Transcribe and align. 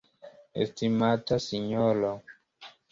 Estimata 0.63 1.37
Sinjoro! 1.49 2.13